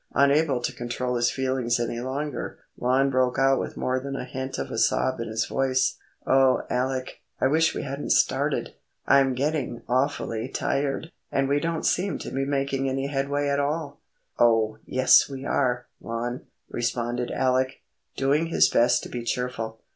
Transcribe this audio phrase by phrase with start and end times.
[0.15, 4.57] Unable to control his feelings any longer, Lon broke out with more than a hint
[4.57, 8.73] of a sob in his voice,— "O Alec, I wish we hadn't started!
[9.05, 13.99] I'm getting awfully tired, and we don't seem to be making any headway at all."
[14.39, 17.83] "Oh, yes we are, Lon," responded Alec,
[18.17, 19.81] doing his best to be cheerful.